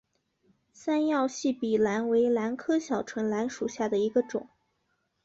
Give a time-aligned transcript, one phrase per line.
[0.73, 4.49] 三药细笔兰为兰科小唇兰属下的一个种。